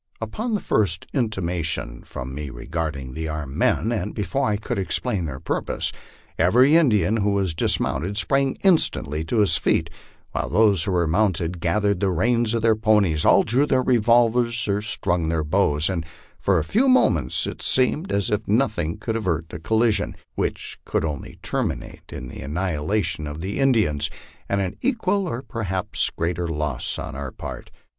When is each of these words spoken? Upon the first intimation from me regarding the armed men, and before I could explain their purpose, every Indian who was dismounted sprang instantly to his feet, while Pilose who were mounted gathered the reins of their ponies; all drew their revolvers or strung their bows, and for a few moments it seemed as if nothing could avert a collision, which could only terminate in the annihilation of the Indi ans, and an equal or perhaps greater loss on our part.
Upon 0.19 0.55
the 0.55 0.59
first 0.59 1.05
intimation 1.13 2.01
from 2.03 2.33
me 2.33 2.49
regarding 2.49 3.13
the 3.13 3.27
armed 3.27 3.55
men, 3.55 3.91
and 3.91 4.15
before 4.15 4.49
I 4.49 4.57
could 4.57 4.79
explain 4.79 5.25
their 5.25 5.39
purpose, 5.39 5.91
every 6.39 6.75
Indian 6.75 7.17
who 7.17 7.29
was 7.29 7.53
dismounted 7.53 8.17
sprang 8.17 8.55
instantly 8.63 9.23
to 9.25 9.41
his 9.41 9.57
feet, 9.57 9.91
while 10.31 10.49
Pilose 10.49 10.85
who 10.85 10.91
were 10.91 11.05
mounted 11.05 11.59
gathered 11.59 11.99
the 11.99 12.09
reins 12.09 12.55
of 12.55 12.63
their 12.63 12.75
ponies; 12.75 13.25
all 13.25 13.43
drew 13.43 13.67
their 13.67 13.83
revolvers 13.83 14.67
or 14.67 14.81
strung 14.81 15.29
their 15.29 15.43
bows, 15.43 15.87
and 15.87 16.03
for 16.39 16.57
a 16.57 16.63
few 16.63 16.87
moments 16.87 17.45
it 17.45 17.61
seemed 17.61 18.11
as 18.11 18.31
if 18.31 18.47
nothing 18.47 18.97
could 18.97 19.15
avert 19.15 19.53
a 19.53 19.59
collision, 19.59 20.15
which 20.33 20.79
could 20.83 21.05
only 21.05 21.37
terminate 21.43 22.11
in 22.11 22.27
the 22.27 22.41
annihilation 22.41 23.27
of 23.27 23.39
the 23.39 23.59
Indi 23.59 23.85
ans, 23.87 24.09
and 24.49 24.61
an 24.61 24.77
equal 24.81 25.27
or 25.27 25.43
perhaps 25.43 26.09
greater 26.09 26.47
loss 26.47 26.97
on 26.97 27.15
our 27.15 27.29
part. 27.29 27.69